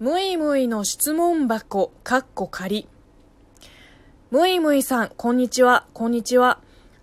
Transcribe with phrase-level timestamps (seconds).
[0.00, 2.86] むいむいの質問箱、かっこ仮。
[4.30, 6.60] むいむいさん、こんにちは、こんにちは。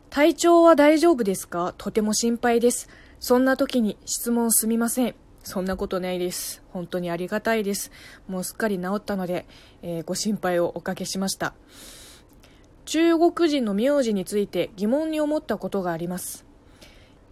[0.10, 1.74] 体調は大丈夫ですか？
[1.78, 2.88] とても心配です。
[3.20, 5.16] そんな時に質問すみません。
[5.44, 6.64] そんなことないです。
[6.70, 7.92] 本当にありがたいです。
[8.30, 9.46] もうすっかり治ったので、
[9.82, 11.54] えー、ご心配をおかけしました。
[12.86, 16.46] 中国人の名字について疑問に思ったことがあります。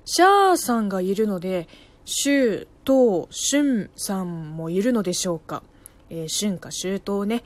[0.04, 1.70] シャーさんがいるので、
[2.04, 5.64] 周、東、春さんもいるのでしょうか。
[6.10, 7.44] えー、春か周東ね。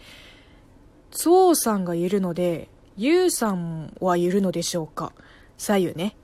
[1.12, 5.14] 宋さんがいるので、ユさんはいるのでしょうか。
[5.58, 6.16] 左右ね。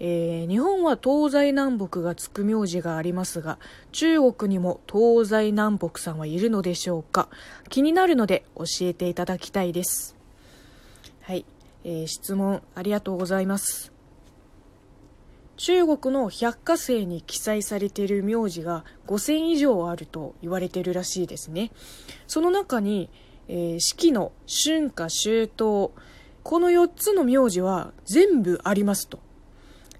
[0.00, 3.58] えー、日本は東西南北がつく名字がありますが、
[3.92, 7.28] 中国にも東西南北さんはいるのでしょうか。
[7.68, 10.16] 気になるので教えていただきたいです。
[11.22, 11.44] はい、
[11.84, 13.97] えー、質問ありがとうございます。
[15.58, 21.72] 中国の百科姓に記載されている名字が5000以上あると言われているらしいですね。
[22.26, 23.10] その中に、
[23.48, 25.92] えー、四季の春夏秋冬、
[26.44, 29.18] この4つの名字は全部ありますと。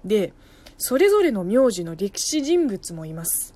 [0.05, 0.33] で、
[0.77, 3.53] それぞれの名字の歴史人物もいます。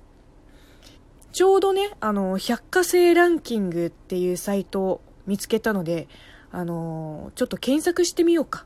[1.32, 6.06] ちょうどね、あの、百科姓ランキングっていうサイトを見つけたので、
[6.54, 8.64] あのちょっと検索してみようか。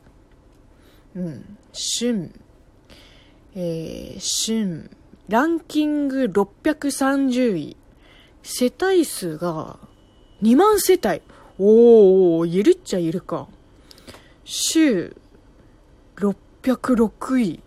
[1.16, 1.58] うん。
[1.72, 2.38] 春、
[3.54, 4.90] えー、春、
[5.28, 7.76] ランキング630位。
[8.42, 9.78] 世帯数が
[10.42, 11.22] 2万世帯。
[11.58, 13.48] おー、いるっちゃいるか。
[14.44, 15.16] 週、
[16.16, 17.60] 606位。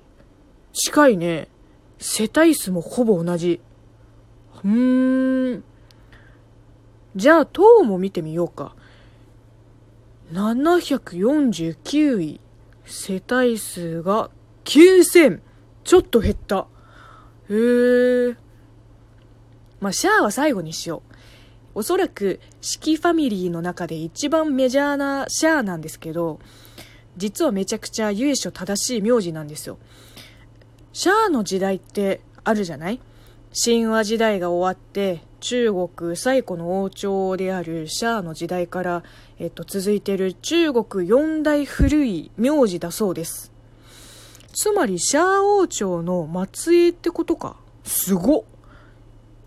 [0.73, 1.47] 近いね。
[1.97, 3.59] 世帯数もほぼ同じ。
[4.63, 5.63] うーん。
[7.15, 8.75] じゃあ、塔も見てみようか。
[10.31, 12.39] 749位。
[12.85, 14.29] 世帯数が
[14.63, 15.41] 9000。
[15.83, 16.67] ちょっと減った。
[17.49, 18.35] へえ。
[19.79, 21.11] まあ、シャアは最後にしよう。
[21.73, 26.39] おそらく、四季ファミリーの中で一番メジャーなシャアなんですけど、
[27.17, 29.77] 実はめちゃくちゃ由緒正しい名字なんですよ。
[30.93, 32.99] シャアの時代ってあるじゃない？
[33.53, 39.03] 神話時代が終わって、中国最古の王朝であるシャアの時代から、
[39.39, 43.51] えっと、続いてる中国四大古い名字だそうです。
[44.51, 47.57] つまりシャー王朝の末裔ってことか。
[47.83, 48.43] すごっ。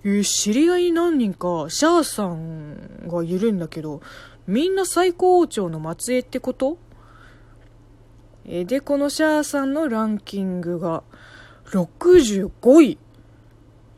[0.04, 4.02] えー、知り合い何人かシャーさんがいるんだけど、
[4.46, 6.76] みんな最高王朝の末裔ってこと？
[8.44, 11.02] えー、で、このシャーさんのランキングが
[11.70, 12.98] 65位。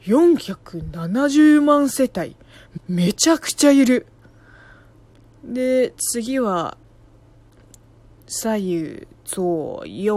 [0.04, 2.36] 470万世帯。
[2.88, 4.06] めちゃくちゃいる。
[5.42, 6.78] で、次は、
[8.28, 10.10] 左右、左右。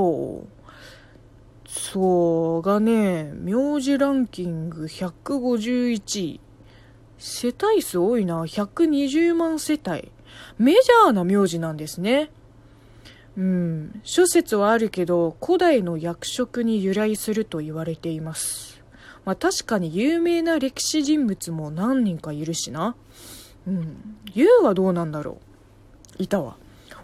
[1.81, 6.41] そうがね、名字ランキング151位。
[7.17, 10.12] 世帯数多いな、120万世帯。
[10.57, 12.31] メジャーな名字なんですね。
[13.38, 18.81] うん、諸説はあるけど、古代の役職に由来すると言われています。
[19.23, 22.97] まあ確かに有名な歴史人物も何人かいるしな。
[23.66, 25.39] うん、ユウはどうなんだろ
[26.19, 26.23] う。
[26.23, 26.57] いたわ。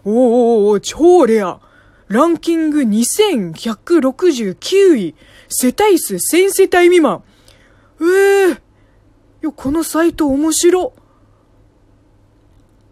[0.04, 1.60] おーおーおー、超レア。
[2.08, 5.16] ランキング2169位。
[5.48, 7.24] 世帯数1000世帯未満。
[8.00, 8.58] ええー、い
[9.42, 10.92] や、このサイト面白。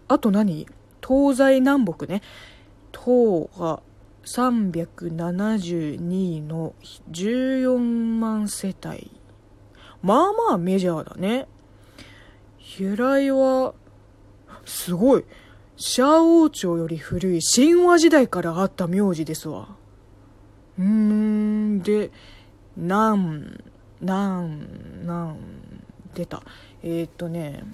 [0.09, 0.67] あと何？
[1.07, 2.23] 東西南北ね。
[2.93, 3.83] 東が
[4.25, 6.75] 372位の
[7.11, 9.11] 14万世帯。
[10.03, 11.47] まあまあメジャーだね。
[12.79, 13.75] 由来は、
[14.65, 15.25] すごい。
[15.77, 19.77] シャー王朝より古い神話時代からあった名字ですわ。
[20.79, 22.11] うーん、で、
[22.77, 23.65] なん、
[24.01, 25.37] なん、なん、
[26.15, 26.43] 出た。
[26.83, 27.65] えー、っとね、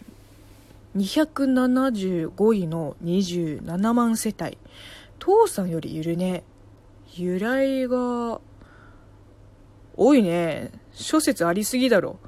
[0.96, 4.56] 275位の27万世帯。
[5.18, 6.42] 父さんよりいるね。
[7.14, 8.40] 由来が、
[9.96, 10.72] 多いね。
[10.92, 12.18] 諸説ありすぎだろ。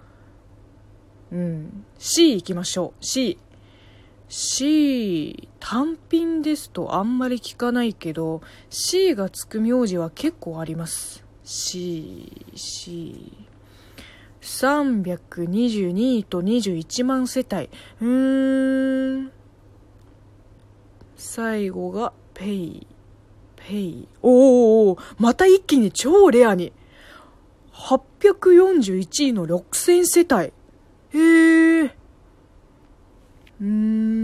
[1.32, 1.84] うん。
[1.98, 3.04] C 行きましょう。
[3.04, 3.38] C。
[4.34, 8.40] C 単品ですとあんまり聞かないけど
[8.70, 11.22] C がつく名字は結構あります。
[11.44, 13.30] C C
[14.40, 17.68] 322位と21万世帯
[18.00, 19.32] うーん。
[21.14, 22.86] 最後がペイ。
[23.56, 24.08] ペイ。
[24.22, 26.72] おおまた一気に超レアに。
[27.74, 30.54] 841位の6000世帯
[31.12, 31.71] へえ
[33.62, 33.68] うー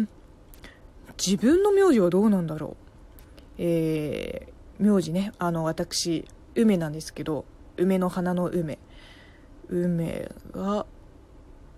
[0.03, 0.09] ん、
[1.17, 2.77] 自分の名字はどうなんだろ
[3.59, 3.63] う。
[3.63, 6.27] えー、名字ね、あの、私、
[6.57, 7.45] 梅なんですけど、
[7.77, 8.79] 梅の花の梅。
[9.69, 10.87] 梅が、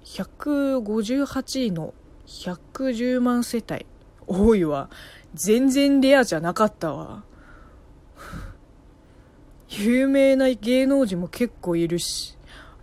[0.04, 1.92] 158位の
[2.26, 3.84] 110万世帯。
[4.26, 4.88] 多いわ。
[5.34, 7.24] 全然レアじゃなかったわ。
[9.68, 12.38] 有名な芸能人も結構いるし、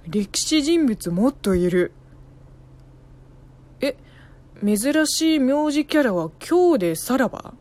[0.07, 1.91] 歴史人物もっといる。
[3.81, 3.95] え、
[4.65, 7.53] 珍しい名字キャラは今日でさらば？